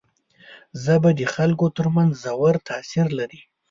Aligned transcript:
ژبه 0.83 1.09
د 1.19 1.21
خلکو 1.35 1.65
تر 1.77 1.85
منځ 1.95 2.11
ژور 2.23 2.55
تاثیر 2.69 3.07
لري 3.19 3.41